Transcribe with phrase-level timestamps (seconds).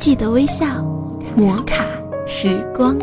[0.00, 0.82] 记得微笑，
[1.36, 1.84] 摩卡
[2.26, 2.98] 时光。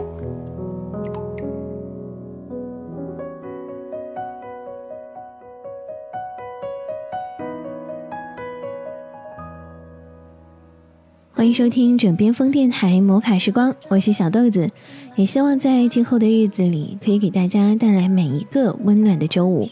[11.33, 14.67] 欢迎收听枕边风电台摩卡时光，我是小豆子，
[15.15, 19.70] 也希望在今后的日子里，可以给大家带来每一个温暖的周五。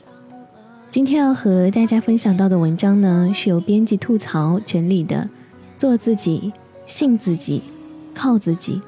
[0.91, 5.17] 今天要和大家分享到的文章呢，是由编辑吐槽整理的，
[5.79, 6.53] 《做自己，
[6.85, 7.61] 信自己，
[8.13, 8.79] 靠自己》。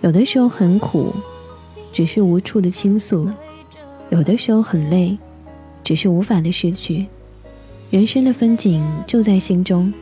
[0.00, 1.14] 有的时候很苦，
[1.92, 3.26] 只是无处的倾诉；
[4.10, 5.16] 有的时候很累，
[5.82, 7.06] 只是无法的失去。
[7.90, 9.92] 人生的风景就在心中，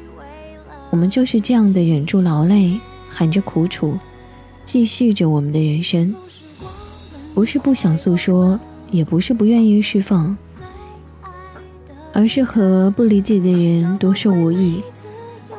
[0.91, 3.97] 我们就是这样的忍住劳累，含着苦楚，
[4.65, 6.15] 继续着我们的人生。
[7.34, 10.37] 不是不想诉说，也不是不愿意释放，
[12.12, 14.83] 而是和不理解的人多说无益，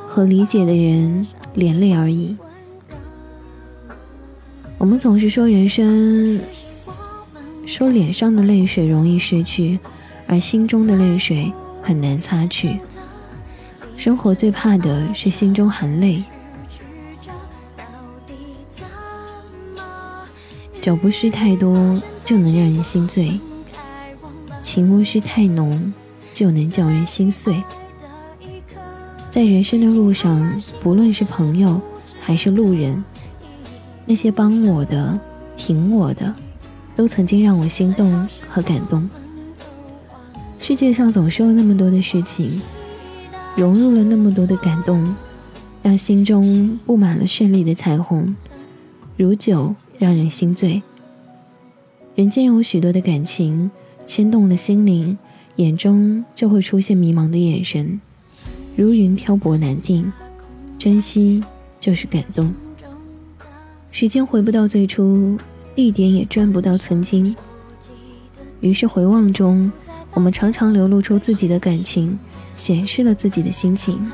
[0.07, 2.37] 和理解的人连累而已。
[4.77, 6.39] 我们总是说人生，
[7.65, 9.79] 说脸上的泪水容易失去，
[10.27, 12.79] 而心中的泪水很难擦去。
[13.97, 16.23] 生活最怕的是心中含泪。
[20.83, 21.73] 酒不需太多
[22.25, 23.39] 就能让人心醉，
[24.61, 25.93] 情无需太浓
[26.33, 27.63] 就能叫人心碎。
[29.29, 31.79] 在人生的路上，不论是朋友
[32.19, 33.01] 还是路人。
[34.05, 35.17] 那些帮我的、
[35.55, 36.35] 挺我的，
[36.97, 39.09] 都曾经让我心动和感动。
[40.59, 42.61] 世界上总是有那么多的事情，
[43.55, 45.15] 融入了那么多的感动，
[45.81, 48.35] 让心中布满了绚丽的彩虹，
[49.15, 49.73] 如酒
[50.03, 50.83] 让人心醉。
[52.13, 53.71] 人间有许多的感情
[54.05, 55.17] 牵动了心灵，
[55.55, 58.01] 眼中就会出现迷茫的眼神，
[58.75, 60.11] 如云漂泊难定。
[60.77, 61.41] 珍惜
[61.79, 62.53] 就是感动。
[63.91, 65.37] 时间回不到最初，
[65.73, 67.33] 地点也转不到曾经。
[68.59, 69.71] 于是回望中，
[70.13, 72.19] 我们常常流露出自己的感情，
[72.57, 74.11] 显示了自己的心情。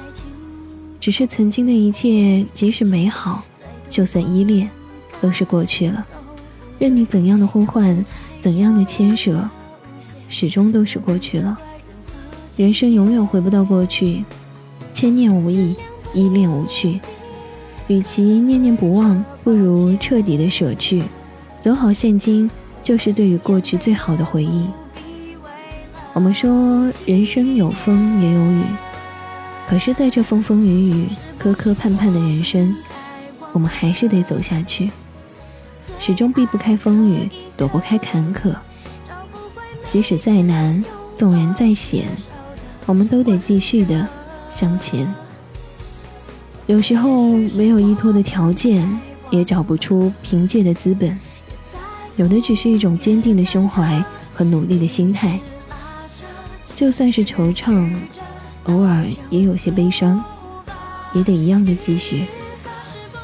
[1.00, 3.44] 只是曾经的一切，即使美好，
[3.90, 4.70] 就算依恋，
[5.22, 6.06] 都是过去了。
[6.78, 8.06] 任你怎样的呼唤，
[8.40, 9.50] 怎样的牵扯，
[10.28, 11.58] 始终都是过去了。
[12.56, 14.24] 人生永远回不到过去，
[14.94, 15.76] 千念无益，
[16.14, 17.00] 依恋无趣。
[17.88, 21.04] 与其念念不忘，不如彻底的舍去。
[21.62, 22.50] 走好现今，
[22.84, 24.68] 就是对于过去最好的回忆。
[26.14, 28.64] 我们说，人生有风也有雨，
[29.68, 31.08] 可是在这风风雨雨、
[31.38, 32.76] 磕磕绊绊的人生，
[33.54, 34.90] 我们还是得走下去。
[35.98, 38.54] 始终避不开风雨，躲不开坎坷。
[39.86, 40.84] 即使再难，
[41.18, 42.06] 纵然再险，
[42.86, 44.08] 我们都得继续的
[44.50, 45.12] 向前。
[46.68, 48.88] 有时候没有依托的条件，
[49.32, 51.20] 也找不出凭借的资本，
[52.16, 54.04] 有的只是一种坚定的胸怀
[54.36, 55.40] 和努力的心态。
[56.76, 57.92] 就算是惆怅，
[58.66, 60.24] 偶尔也有些悲伤，
[61.14, 62.26] 也得一样的继续。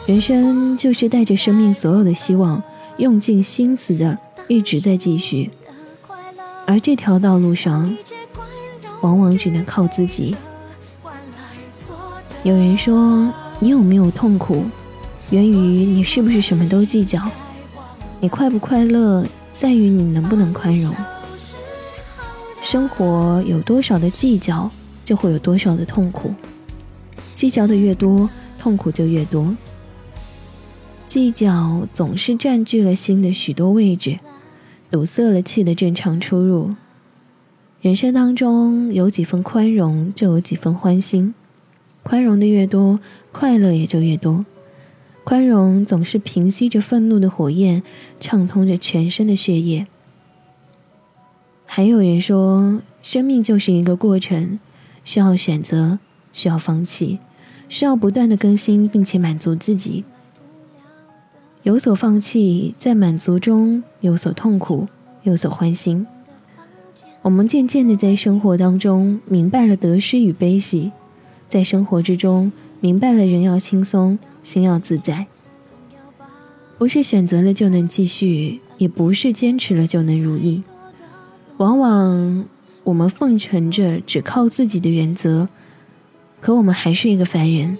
[0.05, 2.61] 人生就是带着生命所有的希望，
[2.97, 4.15] 用尽心思的
[4.47, 5.49] 一直在继续，
[6.67, 7.97] 而这条道路上，
[9.01, 10.35] 往往只能靠自己。
[12.43, 14.65] 有人说，你有没有痛苦，
[15.31, 17.19] 源于你是不是什么都计较；
[18.19, 20.93] 你快不快乐，在于你能不能宽容。
[22.61, 24.69] 生活有多少的计较，
[25.03, 26.31] 就会有多少的痛苦。
[27.33, 28.29] 计较的越多，
[28.59, 29.51] 痛苦就越多。
[31.15, 34.19] 计较总是占据了心的许多位置，
[34.91, 36.75] 堵塞了气的正常出入。
[37.79, 41.33] 人生当中有几分宽容，就有几分欢心。
[42.03, 42.99] 宽容的越多，
[43.31, 44.45] 快乐也就越多。
[45.23, 47.81] 宽容总是平息着愤怒的火焰，
[48.19, 49.87] 畅通着全身的血液。
[51.65, 54.59] 还有人说，生命就是一个过程，
[55.05, 55.99] 需要选择，
[56.33, 57.19] 需要放弃，
[57.69, 60.03] 需要不断的更新，并且满足自己。
[61.65, 64.87] 有所放弃，在满足中有所痛苦，
[65.23, 66.05] 有所欢欣。
[67.23, 70.91] 我们渐渐的在生活当中明白了得失与悲喜。
[71.49, 75.25] 在生活之中，明白了人要轻松，心要自在。
[76.77, 80.61] 不是选择了就能继续，也不是坚持了就能如意。
[81.57, 82.45] 往往
[82.83, 85.49] 我们奉承着只靠自己的原则，
[86.39, 87.75] 可我们还是一个凡人，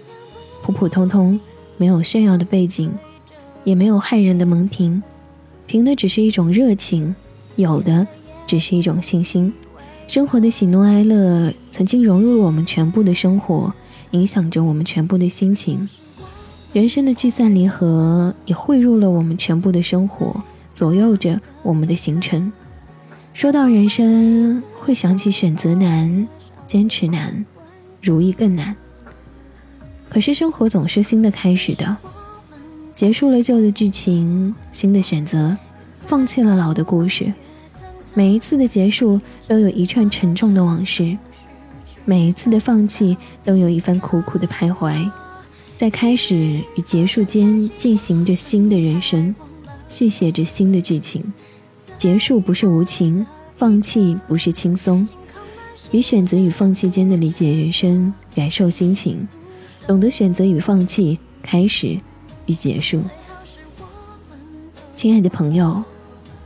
[0.64, 1.40] 普普通通，
[1.78, 2.92] 没有炫耀的背景，
[3.66, 5.02] 也没有害人的蒙恬，
[5.68, 7.14] 凭的只是一种热情，
[7.58, 8.08] 有的
[8.48, 9.52] 只是一种信心。
[10.08, 13.74] 生活的喜怒哀乐曾经融入了我们全部的生活，
[14.12, 15.90] 影响着我们全部的心情。
[16.72, 22.54] 人生的聚散离合也汇入了我们全部的生活，左右着我们的行程。
[23.34, 26.28] 说到人生，会想起选择难、
[26.68, 27.44] 坚持难、
[28.02, 28.76] 如意更难。
[30.08, 31.98] 可是生活总是新的开始的。
[32.96, 35.58] 结束了旧的剧情，新的选择，
[36.06, 37.34] 放弃了老的故事。
[38.14, 39.20] 每一次的结束，
[39.50, 41.18] 都有一串沉重的往事；
[42.06, 45.12] 每一次的放弃，都有一番苦苦的徘徊。
[45.76, 49.36] 在开始与结束间，进行着新的人生，
[49.90, 51.22] 续写着新的剧情。
[51.98, 53.26] 结束不是无情，
[53.58, 55.06] 放弃不是轻松。
[55.92, 59.28] 与选择与放弃间的理解人生，感受心情，
[59.86, 62.00] 懂得选择与放弃，开始。
[62.46, 63.02] 与结束，
[64.94, 65.84] 亲爱的朋友，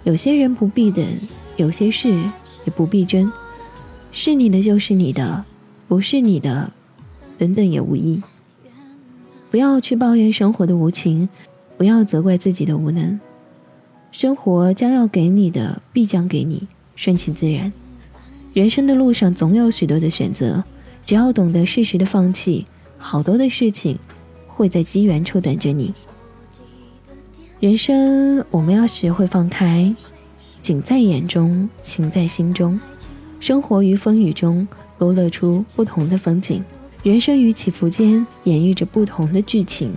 [0.03, 1.05] 有些人不必等，
[1.57, 2.09] 有些事
[2.65, 3.31] 也不必争，
[4.11, 5.43] 是你的就是你的，
[5.87, 6.71] 不是你的，
[7.37, 8.21] 等等也无益。
[9.51, 11.27] 不要去抱怨生活的无情，
[11.77, 13.19] 不要责怪自己的无能。
[14.11, 17.71] 生活将要给你的，必将给你，顺其自然。
[18.53, 20.63] 人生的路上总有许多的选择，
[21.05, 22.65] 只要懂得适时的放弃，
[22.97, 23.97] 好多的事情。
[24.59, 25.93] 会在机缘处等着你。
[27.61, 29.95] 人生我们要学会放开，
[30.61, 32.77] 景在眼中，情在心中。
[33.39, 34.67] 生活于风雨中，
[34.97, 36.61] 勾勒出不同的风景；
[37.03, 39.93] 人生于起伏间，演绎着不同的剧情。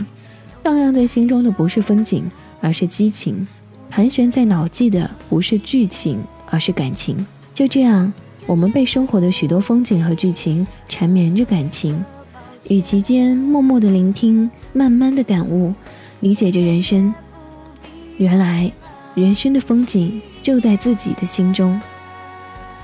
[0.62, 2.24] 荡漾在心中的不是风景，
[2.60, 3.44] 而是激情；
[3.90, 7.26] 盘旋在脑际的不是剧情，而是感情。
[7.52, 8.12] 就这样，
[8.46, 12.04] 我们被生活的许多风景和剧情缠绵着感情。
[12.68, 15.74] 与其间默默的聆听，慢慢的感悟，
[16.20, 17.12] 理解着人生。
[18.18, 18.72] 原来，
[19.14, 21.80] 人生的风景就在自己的心中。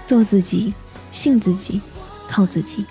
[0.04, 0.74] 做自己，
[1.10, 1.80] 信自己，
[2.28, 2.84] 靠自己。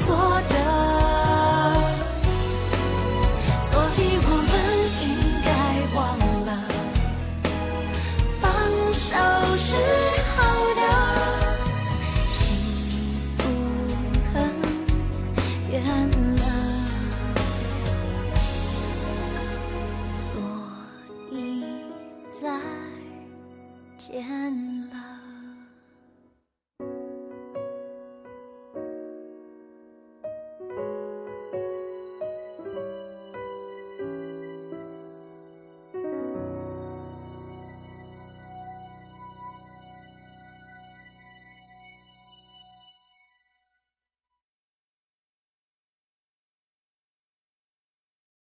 [0.00, 0.89] 错的。